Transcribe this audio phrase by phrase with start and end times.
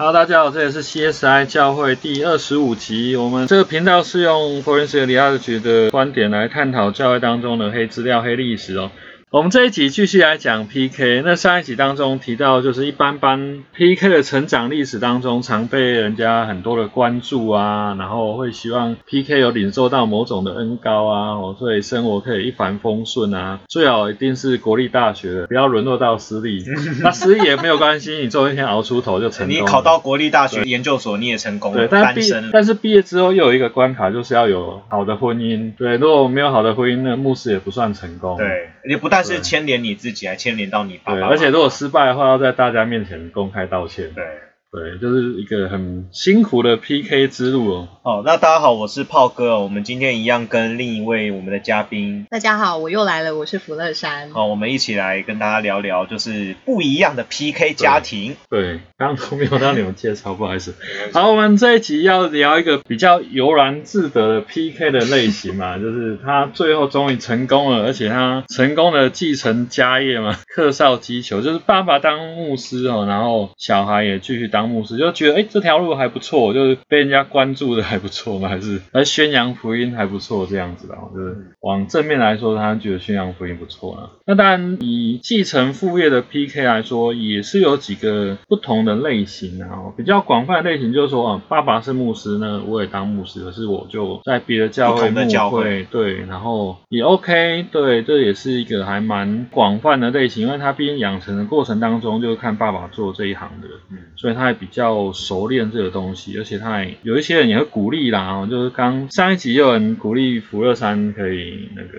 [0.00, 3.16] Hello，大家好，这里是 CSI 教会第二十五集。
[3.16, 8.92] 我们这个频道是用 forensic 里奥的观点来探讨教会当中的黑资料、黑历史哦。
[9.30, 11.20] 我们这一集继续来讲 PK。
[11.22, 26.64] 那上一集当中提到，就是一般般 PK 的成长历史当中，常被人家很多的关注啊，然后会希望 PK 有领受到某种的恩高啊，哦，所以生活可以一帆风顺啊，最好一定是国立大学的，不要沦落到私立。
[27.04, 29.54] 那私立也没有关系，你总有一天熬出头就成功。
[29.54, 32.22] 你考到国立大学研究所，你也成功了，对，但单毕。
[32.50, 35.74] 但是毕业之后又有一个关卡，就是要有好的婚姻。
[35.76, 38.38] 对，如果没有好的婚姻，那牧师也不算成功。
[38.38, 41.28] 对，也不但是牵连你自己，还牵连到你爸对，爸。
[41.28, 44.12] 而且如果失败的话，要在大家面前公开道歉。
[44.14, 44.24] 对，
[44.70, 47.88] 对，就是一个很辛苦的 PK 之路哦。
[48.02, 49.62] 好，那大家好，我是炮哥哦。
[49.62, 54.30] 我们今天一样跟另一位我们的嘉宾，大家好，我又来了，我是福乐山。
[54.30, 58.36] 好，我们一起来跟大家聊聊，就是不一样的 PK 家庭。
[58.50, 60.74] 对，刚刚都没有让你们介绍，不好意思。
[61.14, 84.10] 好，我们这一集要聊一个比较悠然自得的 PK 的类型嘛， 就是他最后终于成功了，而且他成功的继承家业嘛，克绍击球，就是爸爸当牧师哦，然后小孩也继续当牧师，就觉得哎这条路还不错，就是被人家关注的还不错嘛， 还是来宣扬福音还不错这样子的，就是往正面来说，他觉得宣扬福音不错了。
[84.26, 103.98] 那当然以继承父业的 PK 来说，也是有几个不同的类型啊，比较广泛的类型就是说，啊，爸爸是牧师呢，我也当牧师，可是我就在别的教会牧会，对，然后也 OK，对，这也是一个还蛮广泛的类型，因为他毕竟养成的过程当中就是看爸爸做这一行的，嗯。
[104.16, 111.98] 所以他比较熟练这个东西，而且他也有一些人也会鼓励啦，就是刚上一集有人鼓励福乐山可以那个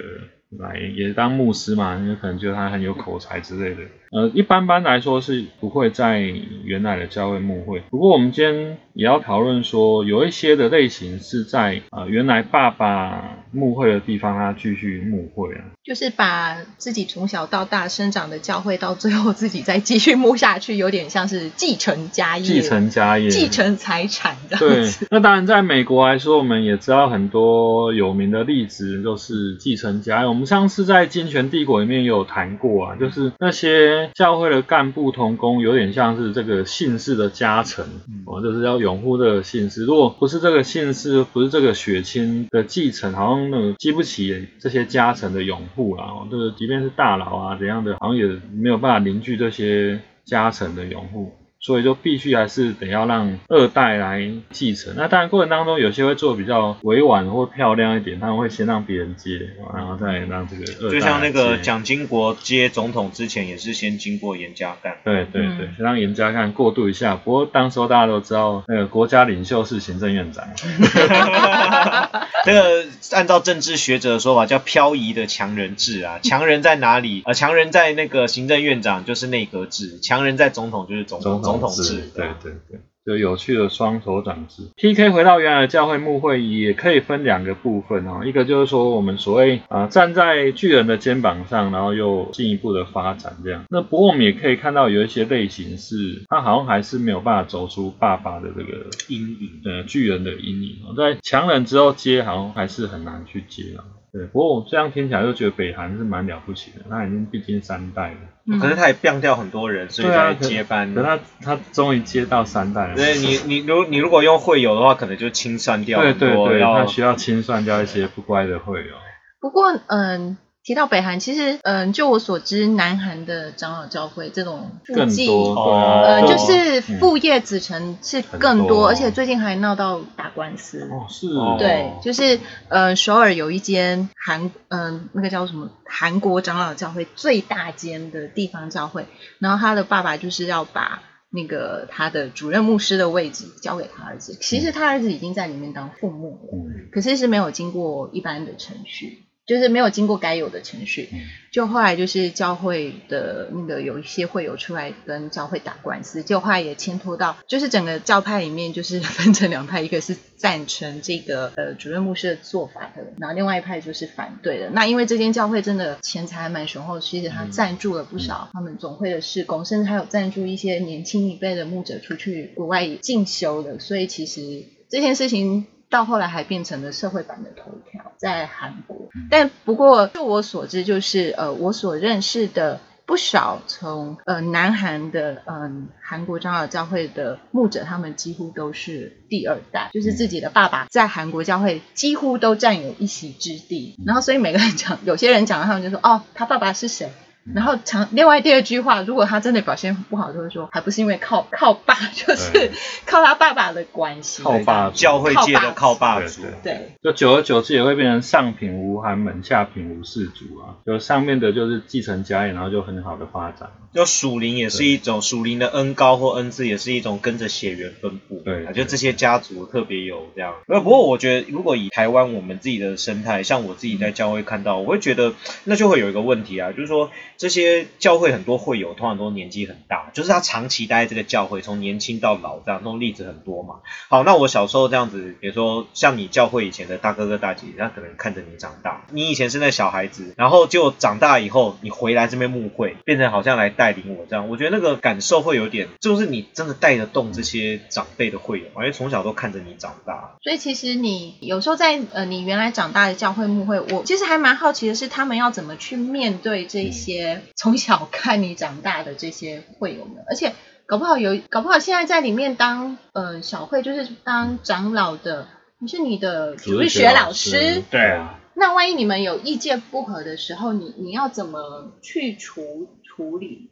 [0.57, 3.81] 来也当牧师嘛，因为可能觉得他很有口才之类的。
[4.11, 6.19] 呃，一般般来说是不会在
[6.63, 15.65] 原来的教会牧会，不过我们今天也要讨论说，有一些的类型是在呃原来爸爸牧会的地方，他继续牧会啊。
[15.83, 24.57] 就是把自己从小到大生长的教会，到最后自己再继续牧下去，有点像是继承家业、继承家业，继承财产的。
[24.57, 30.27] 对，那当然，在美国来说，我们也知道很多有名的例子，就是继承家业。
[30.27, 37.85] 我们上次在《金权帝国》里面也有谈过啊，就是那些教会的干部同工，有点像是这个姓氏的加成，
[38.25, 39.85] 哦，就是要拥护这个姓氏。
[39.85, 46.03] 如果不是这个姓氏，不是这个血亲的继承，好像那个激不起这些加成的拥护啦。
[46.03, 51.31] 哦，这个即便是大佬啊怎样的，好像也没有办法凝聚这些加成的用户。
[51.61, 54.93] 所以就必须还是得要让二代来继承。
[54.95, 64.93] 那当然过程当中有些会做比较委婉或漂亮一点，他们会先让别人接，然后再让这个二代就像那个蒋经国接总统之前，也是先经过严家淦。
[65.03, 67.15] 对对嗯对，先让严家淦过渡一下。
[67.15, 70.47] 不过当时候大家都知道，那个国家领袖是行政院长。
[72.45, 77.21] 这个按照政治学者的说法叫漂移的强人制啊， 强人在哪里？
[77.25, 84.63] 呃，强人在那个行政院长就是内阁制，强人在总统就是总总总统制制，，对对对，就有趣的双手掌制。
[84.75, 93.63] PK 回到原来的教会牧会，也可以分两个部分哦，一个就是说我们所谓啊、呃站在巨人的肩膀上，然后又进一步的发展这样。
[93.69, 99.61] 那不过我们也可以看到有一些类型是，他好像还是没有办法走出爸爸的这个阴影。
[99.65, 103.83] 呃巨人的阴影哦，在强人之后接好像还是很难去接啊。
[104.11, 108.17] 对，不过我这样听起来就觉得北韩是蛮了不起的，他已经毕竟三代了。
[108.51, 110.95] 嗯可是他也变掉很多人，所以对啊才接班。
[110.95, 112.95] 可他他终于接到三代了。
[112.95, 118.93] 对你你如你如果用会友的话，可能就清算掉对很多，对对，要他需要清算掉一些不乖的会友。
[119.39, 130.89] 不过，嗯，提到北韩，其实，嗯，就我所知，南韩的长老教会这种附更继多，对哦啊，呃，就是父业子承是更很多而且最近还闹到打官司。
[130.91, 139.05] 哦是哦对，就是呃，首尔有一间韩，嗯、那个叫什么韩国长老教会最大间的地方教会，
[139.39, 151.09] 然后他的爸爸就是要把那个他的主任牧师的位置交给他儿子，其实他儿子已经在里面当父母了，嗯可是是没有经过一般的程序，就是没有经过该有的程序。
[151.11, 151.19] 嗯
[151.51, 164.69] 就后来就是教会的那个有一些会友出来跟教会打官司，就后来也牵拖到，就是整个教派里面就是 分成两派，一个是赞成这个呃主任牧师的做法的，然后另外一派就是反对的。
[164.69, 175.65] 那因为这间教会真的钱财还蛮雄厚，其实他嗯赞助了不少他们总会的事工，甚至还有赞助一些年轻一辈的牧者出去国外进修的，所以其实这件事情。
[175.89, 179.09] 到后来还变成了社会版的头条，在韩国。
[179.29, 193.97] 但不过，据我所知，就是呃，我所认识的不少从呃南韩的嗯韩国长老教会的牧者，他们几乎都是第二代，就是自己的爸爸在韩国教会几乎都占有一席之地。
[194.05, 197.11] 然后所以每个人讲，有些人讲，他们就说哦，他爸爸是谁？
[197.55, 202.71] 然后常另外第二句话，如果他真的表现不好，就会说还不是因为靠靠爸，就是
[203.05, 204.43] 靠他爸爸的关系。
[204.43, 210.75] 靠爸教会界的靠爸主，对对，就久而久之也会变成上品无寒门，下品无士族啊。
[210.85, 213.69] 就上面的就是继承家业，然后就很好的发展。
[213.91, 218.39] 就属灵也是一种属灵的恩高或恩赐，也是一种跟着血缘分布。
[218.45, 220.53] 对啊，就这些家族特别有这样。
[220.67, 233.75] 呃，不过我觉得，如果以台湾我们自己的生态，像我自己在教会看到，我会觉得那就会有一个问题啊，就是说这些教会很多会友通常都年纪很大，就是他长期待在这个教会，从年轻到老这样，这种例子很多嘛。
[234.09, 250.35] 好，那我小时候这样子，比如说像你教会以前的大哥哥大姐姐，他可能看着你长大，你以前是那小孩子，然后就长大以后，你回来这边牧会，变成好像来带领我这样，我觉得那个感受会有点，就是你真的带得动这些长辈的会友，因为从小都看着你长大。
[250.43, 260.53] 所以其实你有时候在呃你原来长大的教会牧会，我其实还蛮好奇的是，他们要怎么去面对这些从小看你长大的这些会友们，而且
[260.85, 265.47] 搞不好有，搞不好现在在里面当呃小慧就是当长老的，
[265.79, 272.61] 你是你的主日学老师，对啊，那万一你们有意见不合的时候，你你要怎么去处
[273.03, 273.71] 处理？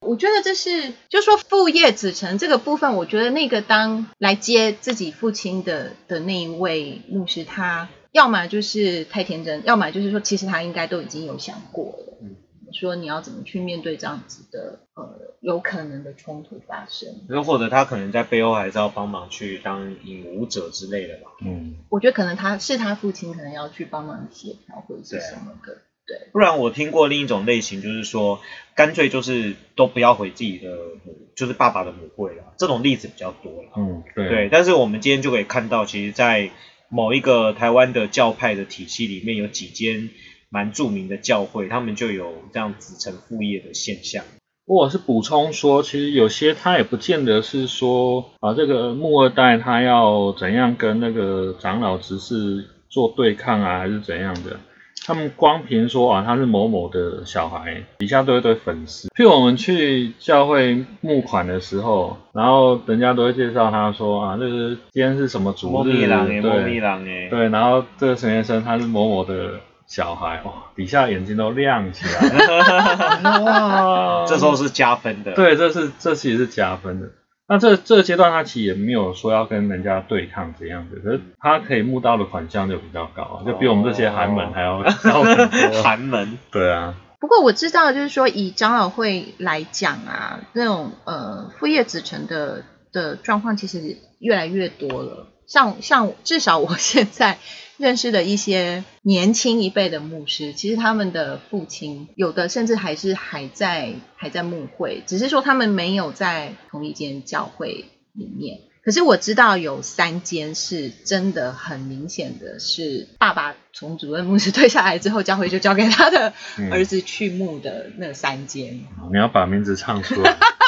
[0.00, 12.36] 我觉得这是，就说父业子承这个部分，我觉得那个当来接自己父亲的的那一位牧师，他要么就是太天真，要么就是说，其实他应该都已经有想过了，嗯
[12.72, 17.08] 说你要怎么去面对这样子的呃有可能的冲突发生。
[17.28, 21.30] 又或者他可能在背后还是要帮忙去当引舞者之类的吧。
[21.44, 25.78] 嗯，我觉得可能他是他父亲，可能要去帮忙协调或者是什么的。
[26.06, 28.40] 对，不然我听过另一种类型，就是说
[28.74, 30.70] 干脆就是都不要回自己的
[31.04, 32.54] 母，就是爸爸的母会了。
[32.56, 33.68] 这种例子比较多了。
[33.76, 36.50] 嗯，对，对，但是我们今天就可以看到，其实，在
[36.88, 40.08] 某一个台湾的教派的体系里面，有几间
[40.50, 44.24] 蛮著名的教会，他们就有这样子承父业的现象。
[44.66, 54.58] 或者是补充说，其实有些他也不见得是说啊，这个木二代他要怎样跟那个长老执事做对抗啊，还是怎样的。
[55.06, 59.08] 他们光凭说啊他是某某的小孩，底下都有一堆粉丝。
[59.16, 66.06] 譬如我们去教会募款的时候，然后人家都会介绍他说啊，这是今天是什么主莫日，
[66.42, 75.32] 对对，然后这个陈先生他是某某的小孩，哇，底下眼睛都亮起来了， 哇，这时候是加分的。
[75.32, 77.08] 对，这是这其实是加分的。
[77.48, 85.82] 那这这个阶段他其实也没有说要跟人家对抗怎样子，可是他可以募到的款项就比较高，就比我们这些寒门还要高很多。
[85.82, 92.62] 寒门，对啊，不过我知道，就是说以长老会来讲啊，那种呃副业子承的
[92.92, 95.28] 的状况其实越来越多了。
[95.46, 97.38] 像像至少我现在
[97.78, 108.58] 认识的一些年轻一辈的牧师，其实他们的父亲有的甚至还是还在还在牧会，只是说他们没有在同一间教会里面。
[108.82, 118.80] 可是我知道有三间是真的很明显的是，爸爸从主任牧师退下来之后，教会就交给他的嗯儿子去牧的那三间。
[118.98, 120.36] 好你要把名字唱出来。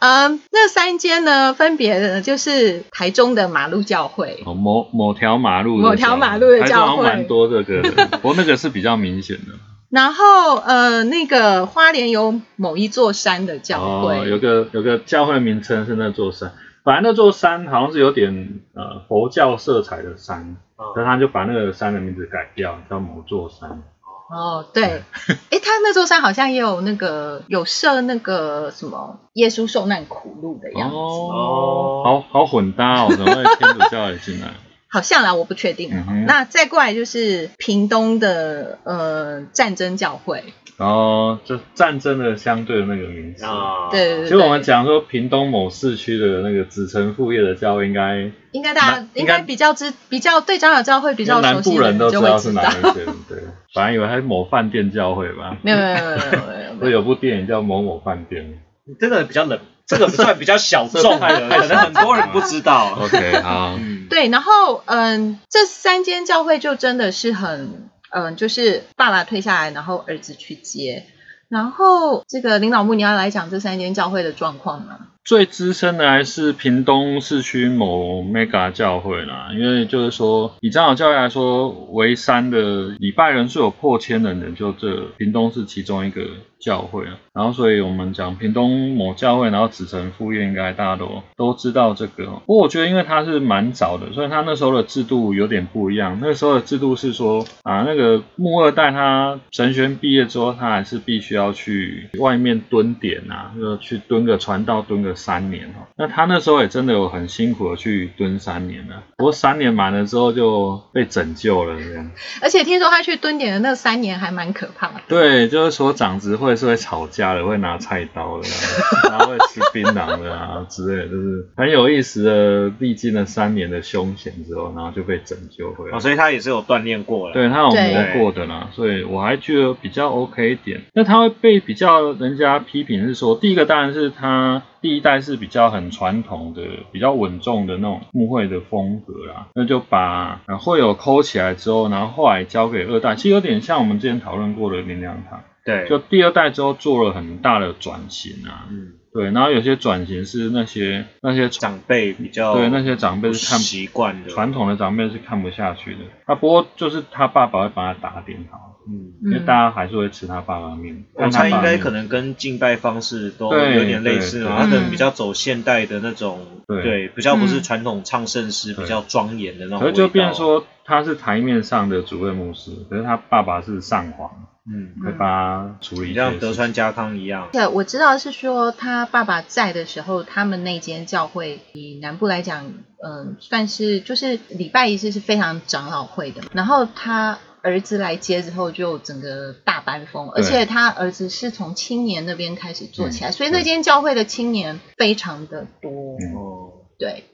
[0.00, 6.96] 嗯，那三间呢，分别呢就是台中的马路教会，哦，某某条马路的某条教马路的教会。
[6.96, 9.52] 好像蛮多这个的，不过那个是比较明显的。
[9.90, 16.52] 然后呃那个花莲有某一座山的教会，哦，有个有个教会名称是那座山，
[16.84, 20.56] 本来那座山好像是有点呃佛教色彩的山，
[20.94, 23.82] 所以他就把那个山的名字改掉，叫某座山。
[24.30, 24.84] 哦，对，
[25.50, 34.48] 诶，他那座山好像也有那个有设那个什么耶稣受难苦路的样子，哦，好好混搭哦，怎么会天主教也进来？
[34.90, 35.90] 好像啦，我不确定。
[35.92, 40.42] 嗯那再过来就是屏东的呃战争教会，
[40.78, 43.44] 然后就战争的相对的那个名字。
[43.44, 52.90] 啊，对对对其实我们讲说屏东某市区的那个子承父业的教会，应该应该大家应该比较知比较对长老教会比较熟南悉的人都就会知道是哪知道。
[52.90, 53.04] 一间。
[53.28, 53.37] 对，
[53.74, 58.62] 本来以为他是某饭店教会吧，没有没有没有没有没有没有部电影叫某某饭店。
[58.98, 61.28] 这个比较冷，这个算比较小众的，
[61.60, 62.98] 可能很多人不知道。
[62.98, 71.04] OK，好，嗯，对，然后嗯，这三间教会就真的是很嗯，就是爸爸退下来，然后儿子去接。
[71.50, 74.98] 然后这个林老木，你要来讲这三间教会的状况吗？
[75.28, 86.22] 最资深的还是屏东市区某 mega 教会啦，因为就是说以长老教会来说，为三的礼拜人数有破千人的，就这屏东是其中一个。
[86.60, 92.24] 教会啊，然后所以我们讲屏东某教会，然后子承父业，应该大家都都知道这个。
[92.46, 96.18] 不过我觉得，因为他是蛮早的，所以他那时候的制度有点不一样。
[96.20, 105.86] 那时候的制度是说啊，那个木二代他神学毕业之后，他还是必须要去外面蹲点啊，就去蹲个传道，蹲个三年哦。
[105.96, 109.02] 那他那时候也真的有很辛苦的去蹲三年了。
[109.16, 112.10] 不过三年满了之后就被拯救了这样。
[112.42, 114.94] 而且听说他去蹲点的那三年还蛮可怕的。
[115.08, 116.58] 对，就是说长子会。
[116.58, 118.48] 是会吵架的，会拿菜刀的，
[119.08, 122.72] 然后会吃槟榔的啊之类的，就是很有意思的。
[122.80, 125.96] 历经了三年的凶险之后，然后就被拯救回来。
[125.96, 130.80] 哦，所以他也是有锻炼过了，对他有磨过的啦，所以我还觉得比较 OK 一点。
[130.94, 145.42] 那他会被比较人家批评是说，第一个当然是他第一代是比较很传统的、比较稳重的那种木会的风格啦，那就把会有抠起来之后，然后后来交给二代，其实有点像我们之前讨论过的林良堂。
[145.64, 156.00] 对，就第二代之后做了很大的转型啊，嗯，对，然后有些转型是那些那些长辈比较对那些长辈是看习惯的，传统的长辈是看不下去的。
[156.24, 161.04] 啊，不过就是他爸爸会帮他打点好，嗯，因为大家还是会吃他爸爸面。
[161.14, 169.80] 我猜应该可能跟敬拜方式都有点类似嘛，他可能比较走现代的那种，对，比较不是传统唱圣诗比较庄严的那种。
[169.80, 174.30] 可是就变说他是台面上的主任牧师，可是他爸爸是上皇。
[174.70, 177.48] 嗯，会帮他处理，像德川家康一样。
[177.50, 182.66] 对，我知道是说他爸爸在的时候，他们那间教会以南部来讲，
[183.02, 186.42] 嗯，算是就是礼拜一次是非常长老会的。
[186.52, 187.38] 然后他
[187.68, 195.90] 儿子来接之后，就整个大班风，而且他儿子是从青年那边开始做起来，所以那间教会的青年非常的多。
[196.34, 197.24] 哦，对，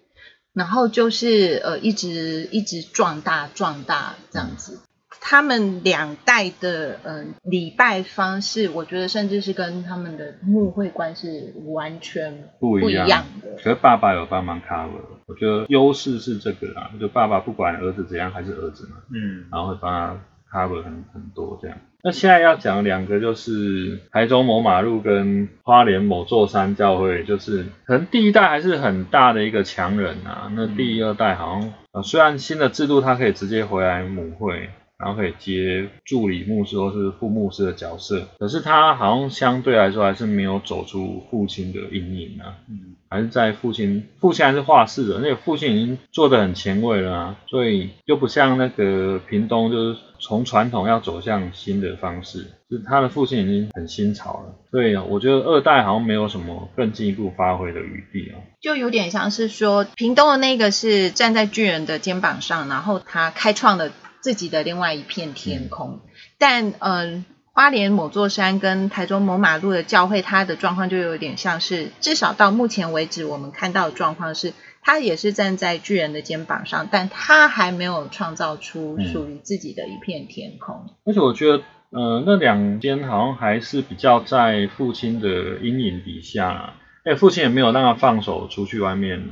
[0.53, 4.81] 然后就是呃，一直一直壮大壮大这样子。
[5.21, 13.50] 他们两代的嗯礼拜方式，我觉得甚至是跟他们的牧会观是完全不一样的。
[13.56, 21.78] 可是爸爸有帮忙 cover，我觉得优势是这个啦，就爸爸不管儿子怎样还是儿子嘛，嗯，然后会帮他 cover 很很多这样。
[22.02, 34.68] 那现在要讲两个，就是台中某马路跟花莲某座山教会，就是可能第一代还是很大的一个强人啊，那第二代好像呃虽然新的制度他可以直接回来母会。
[35.04, 63.92] 然后可以接助理牧师或是副牧师的角色，可是他好像相对来说还是没有走出父亲的阴影啊，嗯，还是在父亲，父亲还是画室的，那个父亲已经做的很前卫了啊，所以又不像那个屏东，就是从传统要走向新的方式，是他的父亲已经很新潮了，所以我觉得二代好像没有什么更进一步发挥的余地啊，就有点像是说屏东的那个是站在巨人的肩膀上，然后他开创的。
[64.25, 66.00] 自己的另外一片天空，
[66.38, 80.87] 但嗯，花莲某座山跟台中某马路的教会，它的状况就有点像是，至少到目前为止，我们看到的状况是，他也是站在巨人的肩膀上，但他还没有创造出属于自己的一片天空。
[81.04, 86.73] 而且我觉得，呃，那两间好像还是比较在父亲的阴影底下，
[87.04, 89.23] 哎，父亲也没有让他放手出去外面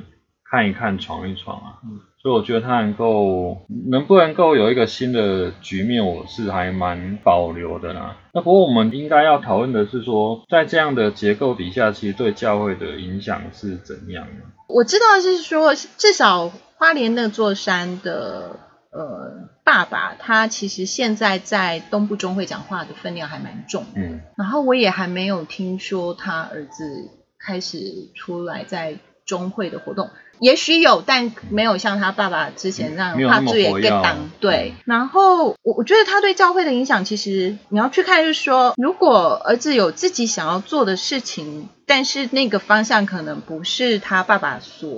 [0.50, 1.80] 看一看、闯一闯啊。
[2.22, 8.16] 所以我觉得他能够能不能够有一个新的局面，我是还蛮保留的啦。
[8.32, 14.44] 那不过我们应该要讨论的是说，在这样的结构底下，其实对教会的影响是怎样的？
[14.68, 18.56] 我知道是说，至少花莲那座山的
[18.92, 23.84] 呃爸爸，他其实现在在东部中会讲话的分量还蛮重。
[23.96, 24.20] 嗯。
[24.38, 27.10] 然后我也还没有听说他儿子
[27.40, 27.78] 开始
[28.14, 30.08] 出来在中会的活动。
[30.42, 34.72] 也许有，但没有像他爸爸之前那样怕注也更当对。
[34.84, 44.88] 然后我我觉得他对教会的影响，其实你要去看，就是说，如果儿子有自己想要做的事情，但是那个方向可能不是他爸爸所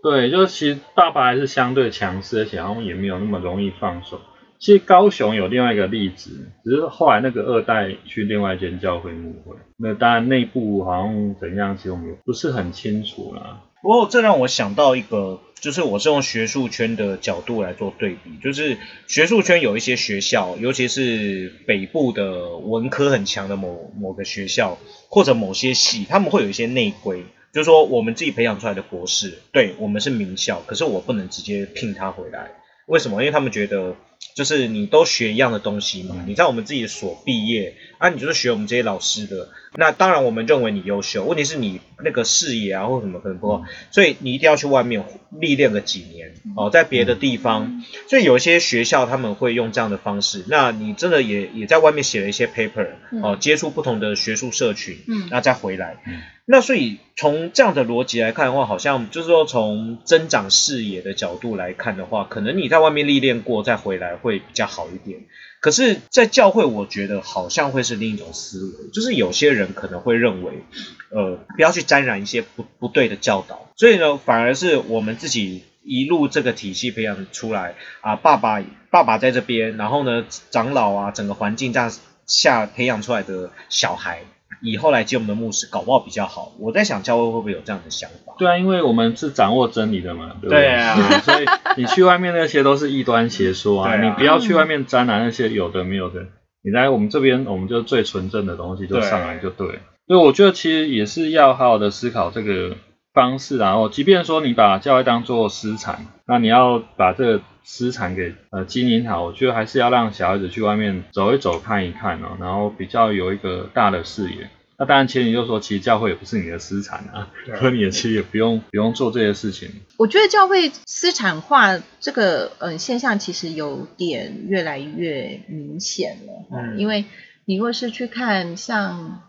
[0.00, 4.20] 对，就是其实爸爸还是相对强势，而且好像也没有那么容易放手。
[4.60, 13.62] 其实高雄有另外一个例子，只是后来那个二代去另外一间教会牧会，那当然内部好像怎样，其实我们不是很清楚啦。
[13.82, 32.50] 不过这让我想到一个，就是我是用学术圈的角度来做对比，就是学术圈有一些学校，尤其是北部的文科很强的某某个学校，或者某些系，他们会有一些内规，就是说我们自己培养出来的博士，对我们是名校，可是我不能直接聘他回来，
[32.86, 33.22] 为什么？
[33.22, 33.96] 因为他们觉得
[34.34, 36.24] 就是你都学一样的东西嘛，嗯。
[36.26, 52.88] 你在我们自己的所毕业，啊，你就是学我们这些老师的，那当然我们认为你优秀，问题是你那个视野啊或什么可能不够，所以你一定要去外面历练个几年哦，在别的地方，所以有一些学校他们会用这样的方式，那你真的也也在外面写了一些 paper
[53.22, 55.28] 哦，接触不同的学术社群，嗯。
[55.30, 56.02] 那再回来。
[56.06, 65.20] 嗯，那所以从这样的逻辑来看的话，好像就是说从增长视野的角度来看的话，可能你在外面历练过再回来会比较好一点。
[65.60, 70.64] 可是，在教会，我觉得好像会是另一种思维，就是有些人可能会认为，
[71.10, 81.92] 呃，不要去沾染一些不不对的教导，所以呢，反而是我们自己一路这个体系培养出来啊，爸爸爸爸在这边，然后呢，长老啊，整个环境这样
[82.24, 84.22] 下培养出来的小孩，
[84.62, 86.52] 以后来接我们的牧师，搞不好比较好。
[86.58, 88.34] 我在想，教会会不会有这样的想法？
[88.38, 96.26] 对啊，因为我们是掌握真理的嘛，对不对啊嗯所以你去外面那些都是异端邪说啊，啊你不要去外面沾染那些有的没有的，
[96.62, 99.78] 你来我们这边，我们就最纯正的东西就上来就对了。
[100.06, 102.76] 所以我觉得其实也是要好好的思考这个
[103.12, 114.48] 方式啊，然后即便说你把教会当做私产，那你要把这个私产给呃经营好，我觉得还是要让小孩子去外面走一走看一看哦，然后比较有一个大的视野。
[114.78, 119.68] 那当然前提就是说，其实教会也不是你的私产啊，所以你也其实也不用不用做这些事情。
[119.98, 127.04] 我觉得教会私产化这个嗯、呃现象其实有点越来越明显了，嗯因为
[127.44, 129.20] 你如果是去看像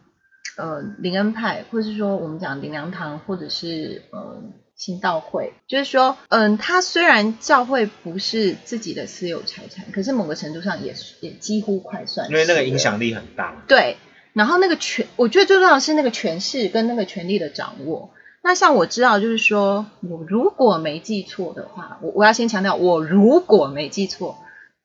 [0.62, 4.44] 呃灵恩派，或是说我们讲灵粮堂，或者是呃
[4.75, 13.63] 新道会，就是说嗯，它虽然教会不是自己的私有财产，可是某个程度上也是也几乎快算是因为那个影响力很大。
[13.68, 13.98] 对，
[14.34, 18.12] 然后那个权，我觉得最重要的是那个权势跟那个权力的掌握。
[18.44, 24.38] 那像我知道，就是说我如果没记错的话，我我要先强调，我如果没记错，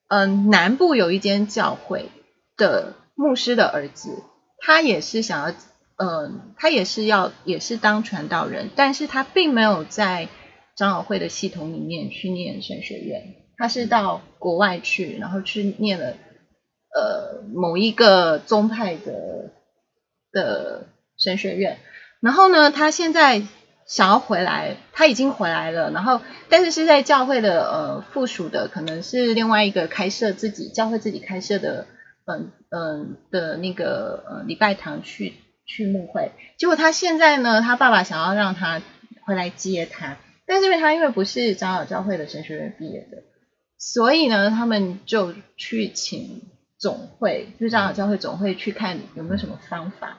[0.09, 2.11] 嗯，南部有一间教会
[2.59, 4.11] 的牧师的儿子，
[4.67, 5.55] 他也是想要，
[5.97, 10.27] 呃，他也是要也是当传道人，但是他并没有在
[10.77, 16.17] 长老会的系统里面去念神学院，他是到国外去，然后去念了
[16.93, 19.53] 呃某一个宗派的
[20.33, 21.79] 的神学院，
[22.21, 23.45] 然后呢，他现在
[23.87, 31.87] 想要回来，他已经回来了，然后但是是在教会的呃附属的，可能是另外一个开设自己教会自己开设的，
[32.27, 35.35] 嗯嗯的那个呃礼拜堂去
[35.65, 38.83] 去牧会，结果他现在呢，他爸爸想要让他
[39.25, 43.23] 回来接他，但是因为他因为不是长老教会的神学院毕业的，
[43.79, 46.43] 所以呢，他们就去请
[46.79, 50.19] 总会，就是长老教会总会去看有没有什么方法。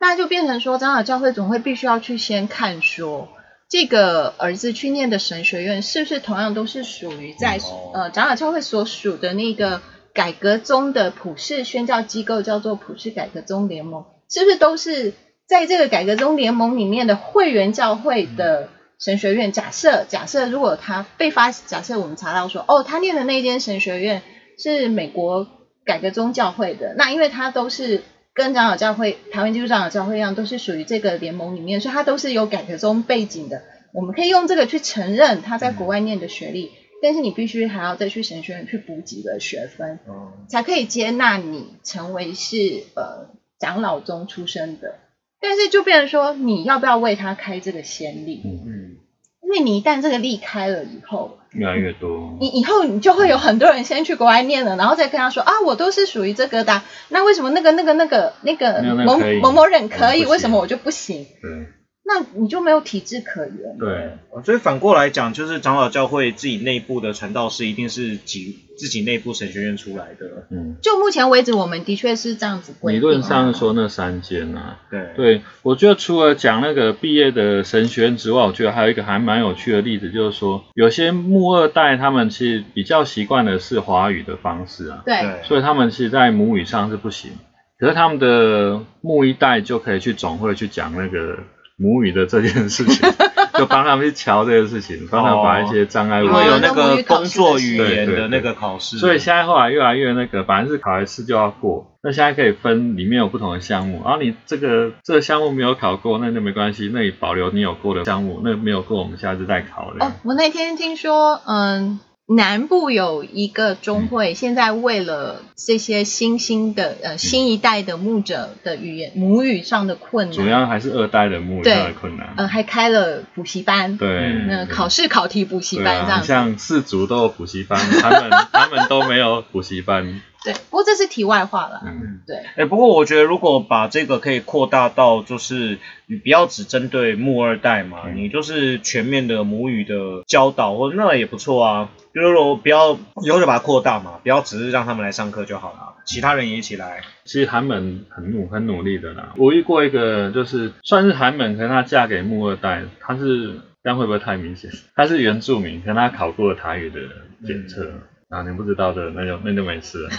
[0.00, 3.28] 那就变成说，长老教会总会必须要去先看说，
[3.68, 9.82] 这个儿子去念的神学院是不是同样都是属于在、哦呃长老教会所属的那个
[10.18, 15.12] 改革中的普世宣教机构，叫做普世改革宗联盟，是不是都是
[15.46, 19.52] 在这个改革宗联盟里面的会员教会的神学院？
[19.52, 24.22] 假设假设如果他被发，假设我们查到说，哦，他念的那间神学院
[24.58, 25.46] 是美国
[25.84, 28.02] 改革宗教会的，那因为他都是
[28.34, 33.62] 跟长老教会、台湾基督长老教会一样，都是属于这个联盟里面，所以他都是有改革宗背景的。
[33.94, 44.98] 我们可以用这个去承认他在国外念的学历，但是你必须还要再去神学院去补几个学分，嗯，才可以接纳你成为是呃长老中出身的。
[45.40, 48.42] 但是就变成说，你要不要为他开这个先例？
[48.44, 48.96] 嗯，
[49.40, 52.36] 因为你一旦这个例开了以后，越来越多。
[52.40, 61.24] 你以后你就会有很多人先去国外念了，然后再跟他说啊，我都是属于这个的啊，那为什么那个那个那个那个某某某人可以，为什么我就不行？
[61.40, 61.66] 对
[62.08, 63.76] 那你就没有体制可言。
[63.78, 70.46] 对，所以反过来讲，就是长老教会自己内部的传道士一定是几自己内部神学院出来的。
[70.50, 73.00] 嗯，就目前为止，我们的确是这样子规定。
[73.00, 87.32] 理论上说那三间啊，对，对，我觉得除了讲那个毕业的神学院之外，我觉得还有一个还蛮有趣的例子，就是说有些木二代他们其实比较习惯的是华语的方式啊，对对，所以他们其实在母语上是不行，
[87.78, 91.38] 可是他们的木一代就可以去总会去讲那个
[91.78, 93.08] 母语的这件事情，
[93.54, 110.04] 就帮他们去瞧这个事情，帮他们把一些障碍物因为有哦那个工作语言的那个考试，所以现在后来越来越那个，反正是考一次就要过，那现在可以分里面有不同的项目，然后你这个这个项目没有考过，那就没关系，那你保留你有过的项目，那没有过我们下次再考的。
[110.04, 122.34] 哦，我那天听说，嗯，南部有一个中会，现在为了这些新兴的呃新一代的牧者的语言母语上的困难，主要还是二代的母语上的困难。
[122.36, 126.26] 呃还开了补习班，对，那对考试考题补习班这样子。
[126.26, 130.20] 像四族都有补习班，他们他们都没有补习班。
[130.44, 131.82] 对，不过这是题外话了。
[131.84, 141.90] 嗯，对，哎，不过我觉得如果把这个可以扩大到，就是你不要只针对木二代嘛，嗯你就是全面的母语的教导，或那也不错啊。
[142.14, 147.02] 就是说不要以后就把它扩大嘛，不要只是让他们来上课就好了，其他人也一起来。
[147.24, 149.34] 其实韩本很努很努力的啦。
[149.36, 154.70] 我遇过一个，就是算是韩本，可是她嫁给木二代，她是这样会不会太明显？
[154.96, 157.00] 她是原住民，可是她考过了台语的
[157.46, 157.88] 检测。
[158.28, 160.10] 啊，你不知道的，那就那就没事了。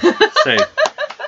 [0.44, 0.56] 对，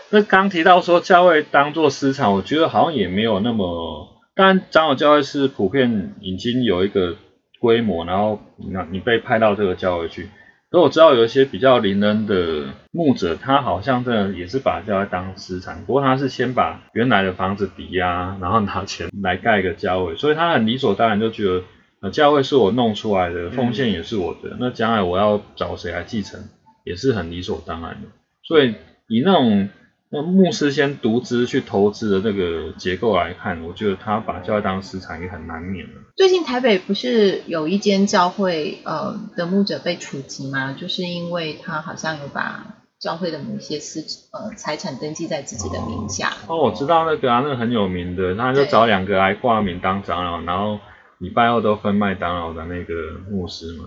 [0.10, 4.08] 那刚提到说教会当做私产，我觉得好像也没有那么。
[4.34, 7.16] 当然，长老教会是普遍已经有一个
[7.60, 10.30] 规模，然后你你被派到这个教会去。
[10.72, 21.64] 可我知道有一些比较灵恩的牧者，他好像真的也是把教会当私产，不过他是先把原来的房子抵押，然后拿钱来盖一个教会，所以他很理所当然就觉得，
[22.04, 26.40] 呃，教会是我弄出来的，奉献也是我的，那将来我要找谁来继承，
[26.84, 28.08] 也是很理所当然的。
[28.44, 28.76] 所以
[29.08, 29.70] 以那种
[30.10, 35.94] 那牧师先独资去投资的这个结构来看，我觉得他把教会当私产也很难免了。
[36.18, 40.74] 最近台北不是有一间教会呃的牧者被处级吗？
[40.74, 44.02] 就是因为他好像有把教会的某些私
[44.34, 46.34] 呃财产登记在自己的名下。
[46.48, 50.78] 哦，我知道那个啊，那个很有名的，他就找两个来挂名当长老，然后
[51.20, 52.94] 礼拜二都分麦当劳的那个
[53.32, 53.86] 牧师嘛。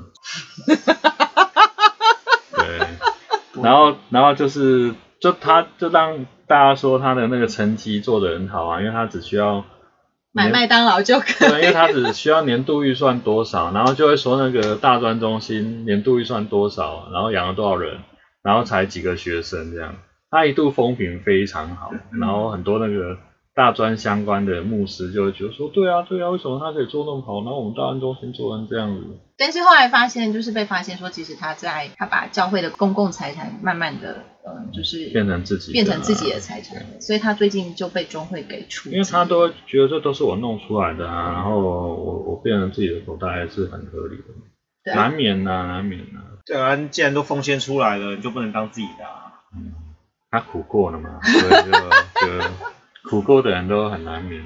[3.64, 9.64] 对，然后然后就是就他就让大家说他的那个成绩做得很好啊，因为他只需要
[10.32, 11.72] 买麦当劳就可对，因为。
[11.72, 18.00] 他只需要年度预算多少，然后就会说那个大专中心年度预算多少，然后养了多少人，
[18.42, 19.94] 然后才几个学生这样。
[20.30, 23.16] 他一度风评非常好，然后很多那个
[23.54, 29.04] 大专相关的牧师就会觉得说，对啊，对啊，为什么他可以做那么好，然后我们大安中心做成这样子？
[29.36, 38.90] 但是后来发现，就是被发现说，其实他在他把教会的公共财产慢慢的呃，就是变成自己的变成自己的财产，所以他最近就被中会给出。
[38.90, 44.34] 因为他都会觉得这都是我弄出来的啊，然后我我变成自己的口袋是很合理的，
[44.84, 49.42] 对啊难免呐、难免呐、对啊，既然都奉献出来了，你就不能当自己的、啊。
[49.56, 49.72] 嗯，
[50.30, 52.44] 他苦过了嘛，所以就就
[53.08, 54.42] 苦过的人都很难免。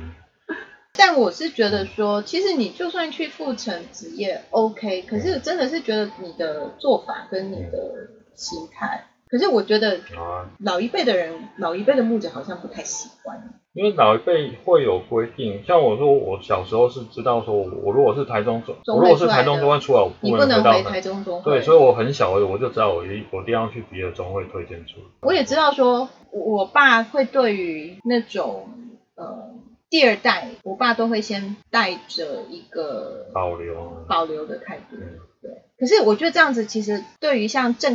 [0.92, 13.54] 但我是觉得说，其实你就算去复成职业 OK，可是真的是觉得你的做法跟你的心态，可是我觉得啊，老一辈的人，老一辈的牧者好像不太喜欢。
[13.78, 21.52] 因为老一辈会有规定，像我说，我小时候是知道说，我如果是台中中，中我如果是台中中会出来，我你不能回台中中会。
[21.52, 24.98] 对，所以我很小我就知道我一我一定要去别的中会推荐出。
[25.20, 28.68] 我也知道说，我爸会对于那种
[29.14, 29.54] 呃
[29.88, 34.96] 第二代，我爸都会先带着一个保留，保留的态度。
[34.96, 37.94] 嗯对，可是我觉得这样子其实对于像郑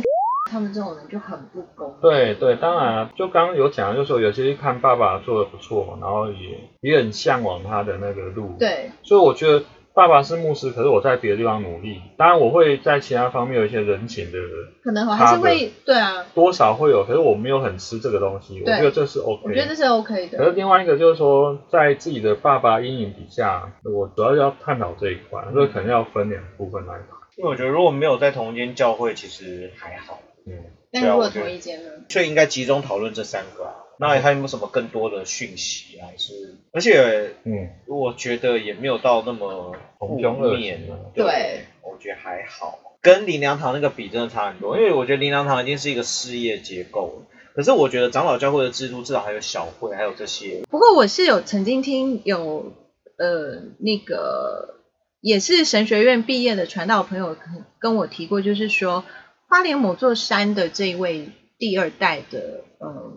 [0.50, 1.96] 他们这种人就很不公。
[2.02, 14.38] 对对，当然啊就刚刚有讲，就是说有些看爸爸做的不错，然后也也很向往他的那个路。，对所以我觉得爸爸是牧师，可是我在别的地方努力，当然我会在其他方面有一些人情的，
[14.82, 19.42] 可能我还是会对啊，多少会有，可是我没有很吃这个东西，我觉得这是 OK。
[19.44, 20.50] 我觉得这是 OK 的可是。
[20.52, 27.08] 另外一个就是说，在自己的爸爸阴影底下，我主要要探讨这一块，所以可能要分两部分来谈。
[27.36, 30.52] 因为我觉得如果没有在同一间教会，其实还好，嗯，
[30.92, 31.90] 但如果同一间呢？
[32.08, 33.74] 所以应该集中讨论这三个啊。
[33.96, 36.08] 那还有没有什么更多的讯息啊？
[36.10, 42.80] 还是而且嗯，我觉得也没有到那么负面行啊，对，我觉得还好。
[43.00, 52.72] 跟林良堂那个比真的差很多，因为我觉得林良堂已经是一个事业结构了，可是我觉得长老教会的制度至少还有小会，还有这些，不过我是有曾经听有
[53.16, 54.80] 呃那个
[55.20, 59.04] 也是神学院毕业的传道朋友跟跟我提过，就是说
[59.48, 63.12] 花莲某座山的这位第二代的呃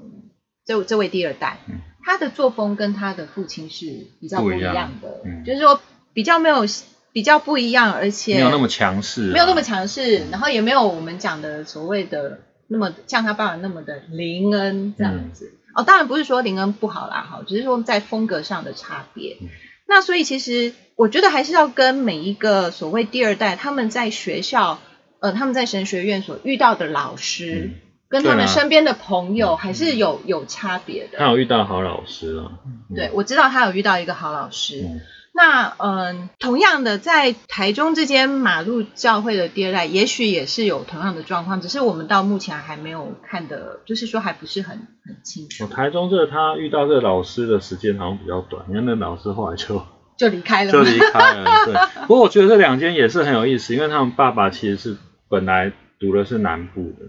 [0.66, 1.80] 这这位第二代，嗯。
[2.04, 4.74] 他的作风跟他的父亲是比较不一样。
[4.74, 5.44] 样的，嗯。
[5.44, 5.82] 就是说
[6.14, 6.66] 比较没有
[7.12, 15.54] 比较不一样，而且没有那么强势啊，没有那么强势，然后也没有我们讲的所谓的那么像他爸爸那么的林恩这样子。
[15.76, 19.38] 哦，当然不是说林恩不好啦，哈，只是说在风格上的差别。
[19.42, 19.50] 嗯。
[19.90, 24.80] 那所以其实我觉得还是要跟每一个所谓第二代他们在学校，
[25.20, 31.18] 呃，他们在神学院所遇到的老师，嗯跟他们身边的朋友还是有有差别的。
[31.18, 34.82] 他有遇到好老师啊，嗯对，我知道他有遇到一个好老师。
[34.82, 35.02] 嗯
[35.40, 45.66] 那嗯，同样的，在台中这间马路教会的第二代，也许也是有同样的状况，只是我们到目前还没有看的，就是说还不是很很清楚。
[45.66, 49.86] 我台中这个他遇到这个老师的时间好像比较短，因为那老师后来就
[50.18, 51.46] 就离开了就，离开了。
[51.66, 51.76] 对，
[52.08, 54.98] 不过我觉得这两间也是很有意思，因为他们爸爸其实是
[55.30, 57.06] 本来读的是南部的，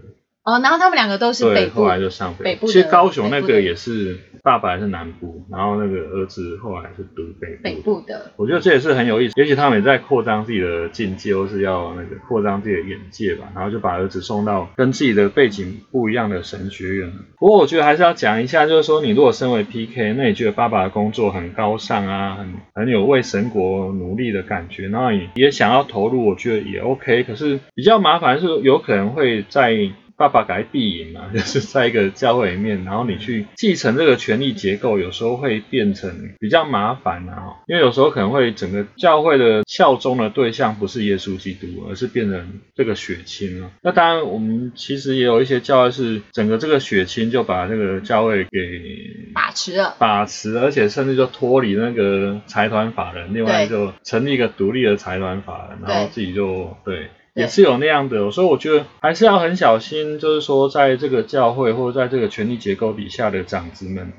[0.49, 7.63] 哦，然后他们两个都是对，北部后来就上北部的其实高雄那个也是爸爸是南部，然后那个儿子后来是读北部。
[7.63, 17.11] 北部的，我觉得这也是很有意思，也许他们也在扩张自己的境界，或是要那个扩张自己的眼界吧，然后就把儿子送到跟自己的背景不一样的神学院。
[17.37, 27.23] 不过我觉得还是要讲一下，就是说你如果身为 PK，那你觉得爸爸的工作很高尚啊，很很有为神国努力的感觉，然后你也想要投入，我觉得也 OK。
[27.23, 29.77] 可是比较麻烦是有可能会在
[30.19, 43.71] 爸爸改闭营嘛， 就是在一个教会里面，然后你去继承这个权力结构，有时候会变成比较麻烦啊，因为有时候可能会整个教会的效忠的对象不是耶稣基督，而是变成这个血亲了。
[43.81, 49.95] 那当然，我们其实也有一些教会是整个这个血亲就把这个教会给把持了。
[49.97, 57.07] 把持，而且甚至就脱离那个财团法人，另外对就成立一个独立的财团法人，然后自己就对。
[57.33, 64.11] 对也是有那样的，所以我觉得还是要很小心，就是说在这个教会或者在这个权力结构底下的长子们，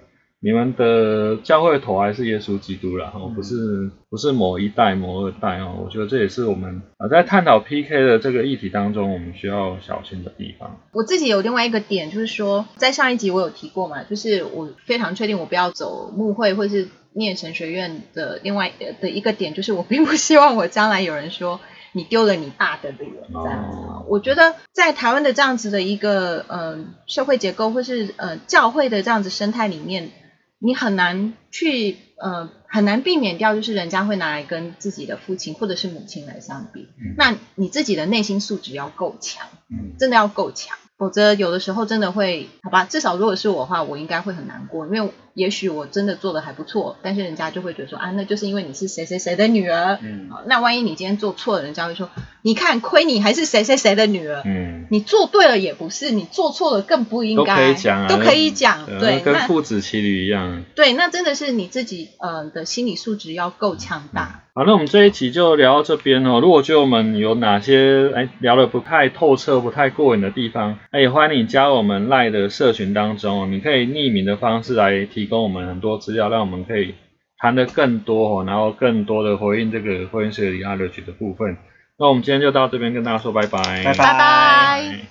[0.43, 10.81] 你们的教会头还是耶稣基督啦，哦，不是不是某一代某二代哦，我觉得这也是我们啊在探讨 PK 的这个议题当中，我们需要小心的地方。
[10.93, 21.61] 我自己有另外一个点，就是说，在上一集我有提过嘛，就是我非常确定我不要走牧会或是念神学院的另外呃的一个点，就是我并不希望我将来有人说
[21.93, 23.77] 你丢了你爸的脸这样子。
[23.79, 30.11] 哦我觉得在台湾的这样子的一个呃社会结构或是呃教会的这样子生态里面，
[30.59, 36.89] 你很难去呃很难避免掉，就是人家会拿来跟自己的父亲或者是母亲来相比。
[36.99, 39.47] 嗯那你自己的内心素质要够强。
[39.69, 52.11] 嗯，真的要够强，否则有的时候真的会，好吧，至少如果是我的话，我应该会很难过，因为也许我真的做的还不错，但是人家就会觉得说啊，那就是因为你是谁谁谁的女儿，嗯好那万一你今天做错了，人家会说，
[52.43, 60.65] 你看亏你还是谁谁谁的女儿，嗯，你做对了也不是，你做错了更不应该都，可以讲啊，都可以讲，对跟父子骑驴一样。
[60.75, 66.41] 对，那真的是你自己呃的心理素质要够强大，好，那我们这一集就聊到这边哦。
[66.41, 73.47] 如果觉得我们有哪些哎聊的不太透彻、不太过瘾的地方，哎，也欢迎你加入我们赖的社群当中哦。
[73.47, 76.95] 你可以匿名的方式来提供我们很多资料，让我们可以
[77.39, 81.57] 谈的更多哦，然后更多的回应这个婚姻学里 knowledge 的部分。
[81.99, 85.11] 那我们今天就到这边跟大家说拜拜，拜拜拜。